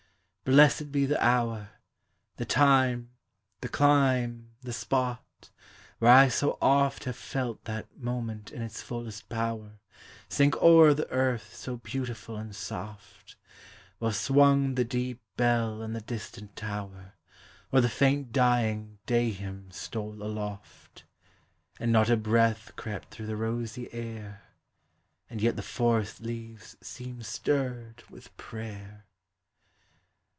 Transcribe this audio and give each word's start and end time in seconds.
blessed 0.43 0.91
be 0.91 1.05
the 1.05 1.23
hour, 1.25 1.69
The 2.35 2.43
time, 2.43 3.11
the 3.61 3.69
clime, 3.69 4.49
the 4.61 4.73
spot, 4.73 5.49
where 5.99 6.11
I 6.11 6.27
so 6.27 6.57
oft 6.61 7.05
Have 7.05 7.15
felt 7.15 7.63
that 7.63 7.97
moment 7.97 8.51
in 8.51 8.61
its 8.61 8.81
fullest 8.81 9.29
power 9.29 9.79
Sink 10.27 10.57
o'er 10.61 10.93
the 10.93 11.09
earth 11.09 11.55
so 11.55 11.77
beautiful 11.77 12.35
and 12.35 12.53
soft, 12.53 13.37
While 13.99 14.11
swnng 14.11 14.75
the 14.75 14.83
deep 14.83 15.21
bell 15.37 15.81
in 15.81 15.93
the 15.93 16.01
distant 16.01 16.57
tower 16.57 17.13
Or 17.71 17.79
the 17.79 17.87
faint 17.87 18.33
dying 18.33 18.97
day 19.05 19.29
hymn 19.31 19.71
stole 19.71 20.21
aloft, 20.21 21.05
And 21.79 21.93
not 21.93 22.09
a 22.09 22.17
breath 22.17 22.73
cept 22.83 23.09
through 23.11 23.27
the 23.27 23.37
rosy 23.37 23.93
air, 23.93 24.41
And 25.29 25.39
yet 25.41 25.55
the 25.55 25.61
forest 25.61 26.19
leaves 26.19 26.75
seemed 26.81 27.25
stirred 27.25 28.03
With 28.09 28.35
prayer. 28.35 29.05